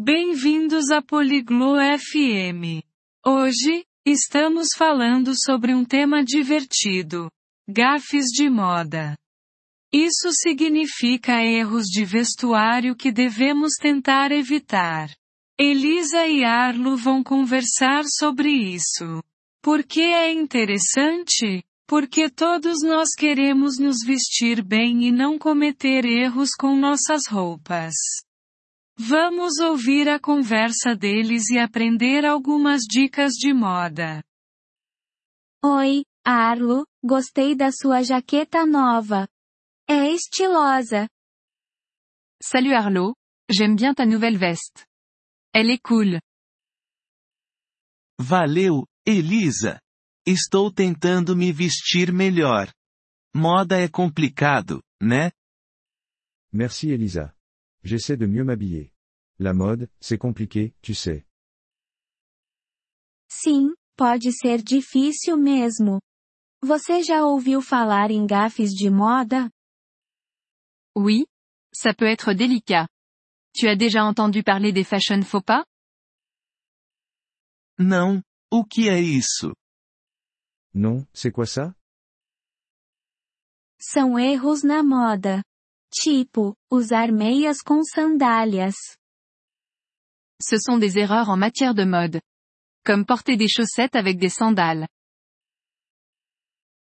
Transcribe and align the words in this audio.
Bem-vindos 0.00 0.92
a 0.92 1.02
Poliglo 1.02 1.74
FM. 1.74 2.86
Hoje, 3.26 3.84
estamos 4.06 4.68
falando 4.76 5.32
sobre 5.34 5.74
um 5.74 5.84
tema 5.84 6.22
divertido: 6.24 7.28
gafes 7.68 8.26
de 8.26 8.48
moda. 8.48 9.18
Isso 9.92 10.30
significa 10.30 11.42
erros 11.42 11.86
de 11.86 12.04
vestuário 12.04 12.94
que 12.94 13.10
devemos 13.10 13.72
tentar 13.74 14.30
evitar. 14.30 15.10
Elisa 15.58 16.28
e 16.28 16.44
Arlo 16.44 16.96
vão 16.96 17.20
conversar 17.20 18.04
sobre 18.04 18.52
isso. 18.52 19.20
Por 19.60 19.82
que 19.82 20.02
é 20.02 20.32
interessante? 20.32 21.64
Porque 21.88 22.30
todos 22.30 22.84
nós 22.84 23.08
queremos 23.18 23.80
nos 23.80 23.96
vestir 24.06 24.62
bem 24.62 25.08
e 25.08 25.10
não 25.10 25.36
cometer 25.36 26.04
erros 26.04 26.50
com 26.56 26.76
nossas 26.76 27.22
roupas. 27.28 27.94
Vamos 29.00 29.58
ouvir 29.60 30.08
a 30.08 30.18
conversa 30.18 30.96
deles 30.96 31.48
e 31.50 31.58
aprender 31.58 32.24
algumas 32.24 32.82
dicas 32.82 33.34
de 33.34 33.54
moda. 33.54 34.24
Oi, 35.64 36.02
Arlo, 36.26 36.84
gostei 37.02 37.54
da 37.54 37.70
sua 37.70 38.02
jaqueta 38.02 38.66
nova. 38.66 39.28
É 39.88 40.12
estilosa. 40.12 41.08
Salut 42.42 42.74
Arlo, 42.74 43.14
j'aime 43.48 43.76
bien 43.76 43.94
ta 43.94 44.04
nouvelle 44.04 44.36
veste. 44.36 44.84
Elle 45.54 45.74
est 45.74 45.82
cool. 45.82 46.20
Valeu, 48.20 48.84
Elisa. 49.06 49.80
Estou 50.26 50.72
tentando 50.72 51.36
me 51.36 51.52
vestir 51.52 52.12
melhor. 52.12 52.68
Moda 53.32 53.78
é 53.78 53.88
complicado, 53.88 54.82
né? 55.00 55.30
Merci 56.52 56.90
Elisa. 56.90 57.37
J'essaie 57.88 58.18
de 58.18 58.26
mieux 58.26 58.44
m'habiller. 58.44 58.92
La 59.38 59.54
mode, 59.54 59.88
c'est 59.98 60.18
compliqué, 60.18 60.74
tu 60.82 60.92
sais. 60.92 61.24
Sim, 63.30 63.74
pode 63.96 64.30
ser 64.30 64.62
difícil 64.62 65.38
mesmo. 65.38 65.98
Você 66.62 67.02
já 67.02 67.24
ouviu 67.24 67.62
falar 67.62 68.10
em 68.10 68.26
gafes 68.26 68.74
de 68.74 68.90
moda? 68.90 69.48
Oui, 70.94 71.24
ça 71.72 71.94
peut 71.94 72.04
être 72.04 72.34
délicat. 72.34 72.86
Tu 73.54 73.68
as 73.68 73.76
déjà 73.76 74.04
entendu 74.04 74.42
parler 74.42 74.70
des 74.70 74.84
fashion 74.84 75.22
faux 75.22 75.42
pas? 75.42 75.64
Não, 77.78 78.22
o 78.52 78.66
que 78.66 78.90
é 78.90 79.00
isso? 79.00 79.54
Non, 80.74 81.06
c'est 81.14 81.32
quoi 81.32 81.46
ça? 81.46 81.74
São 83.80 84.18
erros 84.18 84.62
na 84.62 84.82
moda. 84.82 85.42
Tipo, 85.90 86.54
usar 86.70 87.10
meias 87.10 87.62
com 87.62 87.82
sandálias. 87.82 88.76
Ce 90.40 90.58
sont 90.58 90.78
des 90.78 90.98
erreurs 90.98 91.28
en 91.30 91.36
matière 91.36 91.74
de 91.74 91.84
mode. 91.84 92.20
Comme 92.84 93.04
porter 93.04 93.36
des 93.36 93.48
chaussettes 93.48 93.96
avec 93.96 94.18
des 94.18 94.30
sandales. 94.30 94.86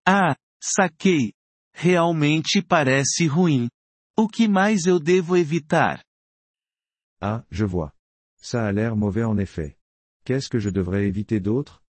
Ah, 0.05 0.35
saquei. 0.59 1.33
Realmente 1.73 2.61
parece 2.67 3.27
ruim. 3.27 3.69
O 4.17 4.27
que 4.29 4.47
mais 4.47 4.88
eu 4.88 4.99
devo 4.99 5.35
evitar? 5.35 6.01
Ah, 7.21 7.43
je 7.51 7.66
vois. 7.66 7.91
Ça 8.41 8.66
a 8.66 8.71
l'air 8.71 8.95
mauvais 8.95 9.23
en 9.23 9.38
effet. 9.38 9.77
Qu'est-ce 10.23 10.49
que 10.49 10.59
je 10.59 10.69
devrais 10.69 11.05
éviter 11.05 11.39
d'autre? 11.39 11.83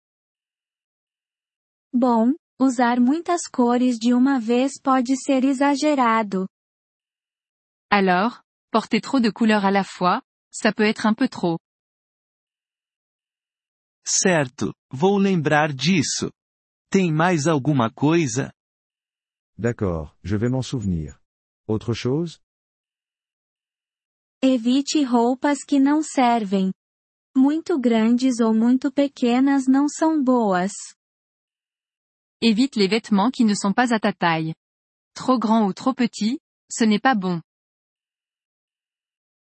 Bom, 1.92 2.34
usar 2.60 3.00
muitas 3.00 3.48
cores 3.50 3.98
de 3.98 4.14
uma 4.14 4.38
vez 4.38 4.80
pode 4.80 5.14
ser 5.16 5.44
exagerado. 5.44 6.48
Alors, 7.94 8.40
porter 8.70 9.02
trop 9.02 9.20
de 9.20 9.28
couleurs 9.28 9.66
à 9.66 9.70
la 9.70 9.84
fois, 9.84 10.22
ça 10.50 10.72
peut 10.72 10.86
être 10.86 11.04
un 11.04 11.12
peu 11.12 11.28
trop. 11.28 11.58
Certo, 14.02 14.72
vou 14.90 15.18
lembrar 15.18 15.74
disso. 15.74 16.32
Tem 16.90 17.12
mais 17.12 17.46
alguma 17.46 17.90
coisa? 17.90 18.50
D'accord, 19.58 20.16
je 20.24 20.36
vais 20.36 20.48
m'en 20.48 20.62
souvenir. 20.62 21.20
Autre 21.68 21.92
chose? 21.92 22.40
Evite 24.40 25.04
roupas 25.04 25.62
que 25.62 25.78
não 25.78 26.02
servem. 26.02 26.72
Muito 27.36 27.78
grandes 27.78 28.40
ou 28.40 28.54
muito 28.54 28.90
pequenas 28.90 29.66
não 29.66 29.86
são 29.86 30.24
boas. 30.24 30.72
Évite 32.40 32.78
les 32.78 32.88
vêtements 32.88 33.30
qui 33.30 33.44
ne 33.44 33.54
sont 33.54 33.74
pas 33.74 33.92
à 33.92 34.00
ta 34.00 34.14
taille. 34.14 34.54
Trop 35.14 35.38
grand 35.38 35.66
ou 35.66 35.74
trop 35.74 35.92
petit, 35.92 36.40
ce 36.70 36.84
n'est 36.84 36.98
pas 36.98 37.14
bon. 37.14 37.42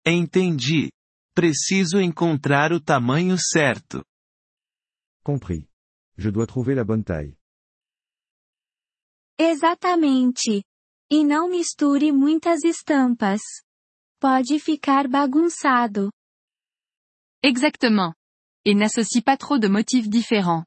Entendi. 0.07 0.91
Preciso 1.35 1.99
encontrar 1.99 2.73
o 2.73 2.81
tamanho 2.81 3.37
certo. 3.39 4.05
Compris. 5.25 5.67
Je 6.17 6.31
dois 6.31 6.47
trouver 6.47 6.75
la 6.77 6.85
bonne 6.85 7.03
taille. 7.03 7.37
Exatamente. 9.39 10.63
E 11.11 11.25
não 11.25 11.49
misture 11.51 12.13
muitas 12.13 12.63
estampas. 12.65 13.41
Pode 14.21 14.59
ficar 14.61 15.09
bagunçado. 15.09 16.11
Exactement. 17.43 18.15
Et 18.65 18.75
n'associe 18.75 19.23
pas 19.23 19.37
trop 19.37 19.59
de 19.59 19.69
motifs 19.69 20.09
différents. 20.09 20.65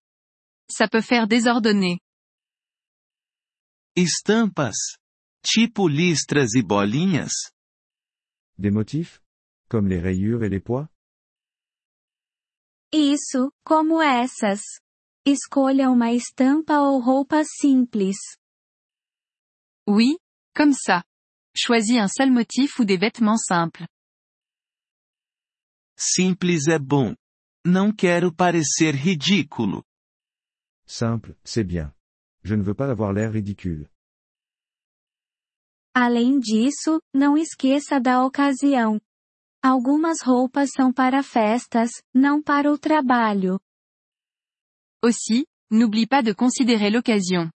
Ça 0.69 0.87
peut 0.87 1.01
faire 1.01 1.27
désordonner. 1.27 1.99
Estampas. 3.95 4.97
Tipo 5.41 5.87
listras 5.87 6.53
e 6.55 6.61
bolinhas? 6.61 7.51
Des 8.57 8.71
motifs? 8.71 9.21
Comme 9.69 9.87
les 9.87 9.99
rayures 9.99 10.43
et 10.43 10.49
les 10.49 10.61
pois? 10.61 10.87
Isso, 12.93 13.51
como 13.65 14.01
essas. 14.01 14.61
Escolha 15.25 15.89
uma 15.89 16.13
estampa 16.13 16.79
ou 16.79 17.01
roupas 17.01 17.47
simples. 17.59 18.17
Oui, 19.85 20.17
comme 20.55 20.73
ça. 20.73 21.03
Choisis 21.53 21.97
un 21.97 22.07
seul 22.07 22.31
motif 22.31 22.79
ou 22.79 22.85
des 22.85 22.97
vêtements 22.97 23.43
simples. 23.45 23.85
Simples 25.97 26.67
é 26.67 26.79
bom. 26.79 27.15
Não 27.65 27.91
quero 27.91 28.33
parecer 28.33 28.95
ridículo. 28.95 29.83
Simple, 30.85 31.35
c'est 31.43 31.65
bien. 31.65 31.93
Je 32.43 32.55
ne 32.55 32.63
veux 32.63 32.75
pas 32.75 32.89
avoir 32.89 33.11
l'air 33.11 33.31
ridicule. 33.33 33.89
Além 35.93 36.39
disso, 36.39 37.01
não 37.13 37.35
esqueça 37.37 37.99
da 37.99 38.23
ocasião. 38.23 39.01
Algumas 39.63 40.21
roupas 40.23 40.69
são 40.71 40.93
para 40.93 41.23
festas, 41.23 41.89
não 42.13 42.41
para 42.41 42.71
o 42.71 42.77
trabalho. 42.77 43.59
Aussi, 45.03 45.45
n'oublie 45.71 46.07
pas 46.07 46.23
de 46.23 46.33
considérer 46.33 46.89
l'occasion. 46.89 47.49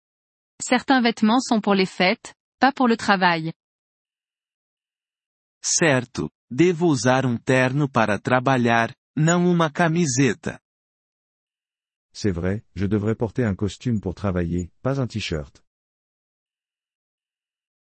Certains 0.61 1.01
vêtements 1.01 1.41
sont 1.41 1.61
pour 1.61 1.75
les 1.75 1.85
fêtes, 1.89 2.33
pas 2.59 2.73
pour 2.73 2.87
le 2.87 2.97
travail. 2.97 3.53
Certo, 5.61 6.29
devo 6.49 6.87
usar 6.87 7.25
um 7.25 7.37
terno 7.37 7.89
para 7.89 8.19
trabalhar, 8.19 8.95
não 9.15 9.45
uma 9.49 9.69
camiseta. 9.71 10.59
C'est 12.13 12.31
vrai, 12.31 12.63
je 12.75 12.87
devrais 12.87 13.15
porter 13.15 13.43
un 13.45 13.55
costume 13.55 13.99
pour 14.01 14.13
travailler, 14.15 14.71
pas 14.81 14.99
un 14.99 15.07
t-shirt. 15.07 15.61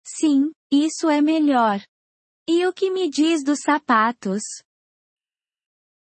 Sim, 0.04 0.50
isso 0.70 1.08
é 1.08 1.20
melhor. 1.20 1.80
E 2.52 2.66
o 2.66 2.72
que 2.72 2.90
me 2.90 3.08
diz 3.08 3.44
dos 3.44 3.60
sapatos? 3.60 4.42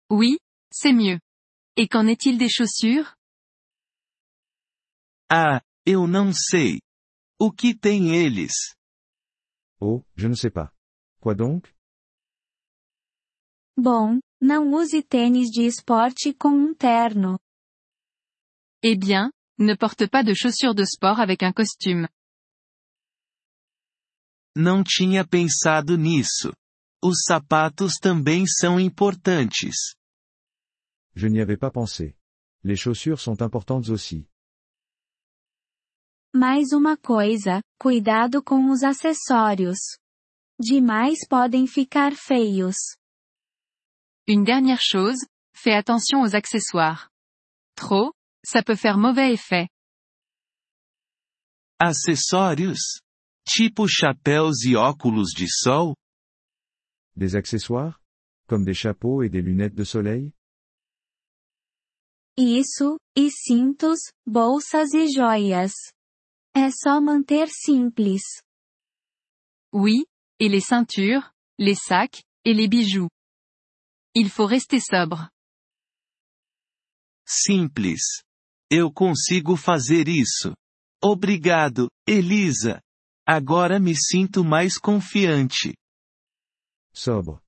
Oui, 0.09 0.39
c'est 0.73 0.93
mieux. 0.93 1.19
Et 1.77 1.89
qu'en 1.89 2.07
est-il 2.07 2.39
des 2.39 2.49
chaussures? 2.49 3.17
Ah, 5.29 5.61
eu 5.85 6.07
não 6.07 6.33
sei. 6.33 6.81
O 7.37 7.51
que 7.51 7.75
tem 7.75 8.15
eles? 8.15 8.77
Oh, 9.81 10.05
je 10.15 10.29
ne 10.29 10.37
sais 10.37 10.53
pas. 10.53 10.71
Quoi 11.21 11.35
donc? 11.35 11.75
Bom, 13.77 14.21
não 14.41 14.73
use 14.73 15.03
tênis 15.03 15.51
de 15.51 15.67
esporte 15.67 16.33
com 16.33 16.51
um 16.51 16.73
terno. 16.73 17.41
Eh 18.85 18.97
bien, 18.97 19.33
ne 19.59 19.75
porte 19.75 20.09
pas 20.09 20.23
de 20.23 20.33
chaussures 20.33 20.77
de 20.77 20.85
sport 20.85 21.19
avec 21.19 21.43
un 21.43 21.53
costume. 21.53 22.07
Não 24.59 24.83
tinha 24.83 25.23
pensado 25.23 25.99
nisso. 25.99 26.51
Os 27.05 27.25
sapatos 27.25 27.97
também 28.01 28.47
são 28.47 28.81
importantes. 28.81 29.95
Je 31.15 31.29
n'y 31.29 31.43
avais 31.43 31.59
pas 31.59 31.71
pensé. 31.71 32.17
Les 32.65 32.81
chaussures 32.81 33.21
sont 33.21 33.43
importantes 33.43 33.91
aussi. 33.91 34.27
Mais 36.35 36.73
uma 36.73 36.97
coisa, 36.97 37.63
cuidado 37.79 38.43
com 38.43 38.71
os 38.71 38.83
acessórios. 38.83 39.79
Demais 40.59 41.19
podem 41.29 41.67
ficar 41.67 42.13
feios. 42.15 42.77
Une 44.27 44.43
dernière 44.43 44.81
chose, 44.81 45.19
fais 45.55 45.77
attention 45.77 46.23
aux 46.23 46.35
accessoires. 46.35 47.11
Trop, 47.77 48.15
ça 48.43 48.63
peut 48.63 48.75
faire 48.75 48.97
mauvais 48.97 49.35
effet. 49.35 49.69
Acessórios? 51.79 53.03
Tipo 53.49 53.87
chapéus 53.89 54.65
e 54.65 54.75
óculos 54.77 55.31
de 55.33 55.47
sol? 55.49 55.95
Des 57.15 57.37
accessoires? 57.37 58.01
Comme 58.49 58.65
des 58.65 58.75
chapeaux 58.75 59.23
et 59.23 59.29
des 59.29 59.41
lunettes 59.41 59.75
de 59.75 59.85
soleil 59.85 60.33
Isso, 62.39 62.99
e 63.17 63.31
cintos, 63.31 63.99
bolsas 64.27 64.93
e 64.93 65.07
joias. 65.09 65.73
É 66.55 66.71
só 66.71 67.01
manter 67.01 67.49
simples. 67.49 68.23
Oui, 69.73 70.05
et 70.39 70.49
les 70.49 70.67
ceintures, 70.67 71.31
les 71.59 71.77
sacs, 71.77 72.23
et 72.45 72.53
les 72.53 72.69
bijoux. 72.69 73.09
Il 74.15 74.29
faut 74.29 74.47
rester 74.47 74.81
sobre. 74.81 75.31
Simples. 77.27 78.23
Eu 78.71 78.93
consigo 78.93 79.57
fazer 79.57 80.09
isso. 80.09 80.55
Obrigado, 81.03 81.89
Elisa. 82.07 82.81
Agora 83.27 83.81
me 83.81 83.93
sinto 83.95 84.45
mais 84.45 84.79
confiante. 84.79 85.75
Sobre. 86.95 87.41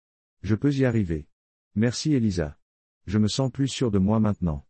Je 0.42 0.56
peux 0.56 0.74
y 0.74 0.84
arriver. 0.84 1.28
Merci 1.76 2.14
Elisa. 2.14 2.58
Je 3.06 3.18
me 3.18 3.28
sens 3.28 3.50
plus 3.50 3.68
sûr 3.68 3.90
de 3.90 3.98
moi 3.98 4.18
maintenant. 4.18 4.64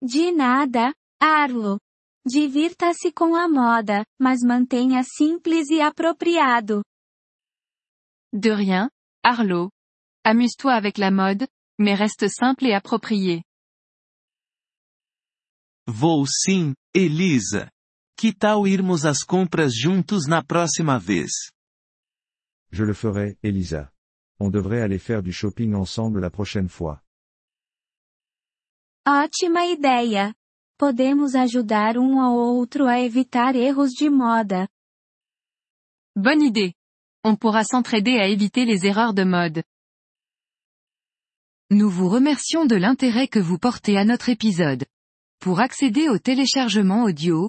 De 0.00 0.32
nada, 0.34 0.94
Arlo. 1.20 1.78
Divirta-se 2.24 3.12
com 3.12 3.34
a 3.36 3.48
moda, 3.48 4.04
mas 4.18 4.42
mantenha 4.42 5.02
simples 5.04 5.68
e 5.70 5.80
apropriado. 5.80 6.82
De 8.32 8.50
rien, 8.54 8.88
Arlo. 9.22 9.70
Amuse-toi 10.24 10.72
avec 10.72 10.98
la 10.98 11.10
mode, 11.10 11.46
mais 11.78 11.94
reste 11.94 12.28
simple 12.28 12.66
et 12.66 12.74
approprié. 12.74 13.42
Vou 15.86 16.26
sim, 16.26 16.74
Elisa. 16.94 17.71
Que 18.22 18.32
tal 18.32 18.68
irmos 18.68 19.04
às 19.04 19.24
compras 19.24 19.74
juntos 19.74 20.28
na 20.28 20.44
próxima 20.44 20.96
vez? 20.96 21.50
Je 22.70 22.84
le 22.84 22.94
ferai, 22.94 23.36
Elisa. 23.42 23.92
On 24.38 24.48
devrait 24.48 24.80
aller 24.80 25.00
faire 25.00 25.24
du 25.24 25.32
shopping 25.32 25.74
ensemble 25.74 26.20
la 26.20 26.30
prochaine 26.30 26.68
fois. 26.68 27.02
Ótima 29.04 29.66
ideia! 29.66 30.32
Podemos 30.78 31.34
ajudar 31.34 31.98
um 31.98 32.20
ao 32.20 32.36
outro 32.36 32.86
a 32.86 33.00
evitar 33.00 33.56
erros 33.56 33.90
de 33.98 34.08
moda. 34.08 34.68
Bonne 36.14 36.44
idée. 36.44 36.74
On 37.24 37.34
pourra 37.34 37.64
s'entraider 37.64 38.20
à 38.20 38.28
éviter 38.28 38.64
les 38.64 38.86
erreurs 38.86 39.14
de 39.14 39.24
mode. 39.24 39.64
Nous 41.70 41.90
vous 41.90 42.08
remercions 42.08 42.66
de 42.66 42.76
l'intérêt 42.76 43.26
que 43.26 43.40
vous 43.40 43.58
portez 43.58 43.98
à 43.98 44.04
notre 44.04 44.28
épisode. 44.28 44.86
Pour 45.40 45.58
accéder 45.58 46.08
au 46.08 46.20
téléchargement 46.20 47.02
audio, 47.02 47.48